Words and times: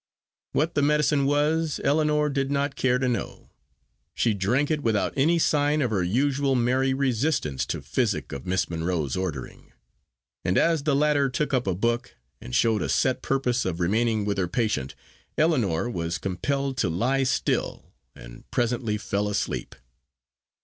What 0.53 0.73
the 0.73 0.81
medicine 0.81 1.25
was 1.27 1.79
Ellinor 1.83 2.29
did 2.31 2.49
not 2.49 2.75
care 2.75 2.97
to 2.97 3.07
know; 3.07 3.51
she 4.15 4.33
drank 4.33 4.71
it 4.71 4.81
without 4.81 5.13
any 5.15 5.37
sign 5.37 5.79
of 5.79 5.91
her 5.91 6.01
usual 6.01 6.55
merry 6.55 6.91
resistance 6.91 7.67
to 7.67 7.83
physic 7.83 8.31
of 8.31 8.47
Miss 8.47 8.67
Monro's 8.67 9.15
ordering; 9.15 9.73
and 10.43 10.57
as 10.57 10.81
the 10.85 10.95
latter 10.95 11.29
took 11.29 11.53
up 11.53 11.67
a 11.67 11.75
book, 11.75 12.15
and 12.41 12.55
showed 12.55 12.81
a 12.81 12.89
set 12.89 13.21
purpose 13.21 13.63
of 13.63 13.79
remaining 13.79 14.25
with 14.25 14.39
her 14.39 14.47
patient, 14.47 14.95
Ellinor 15.37 15.87
was 15.87 16.17
compelled 16.17 16.77
to 16.77 16.89
lie 16.89 17.21
still, 17.21 17.93
and 18.15 18.49
presently 18.49 18.97
fell 18.97 19.29
asleep. 19.29 19.75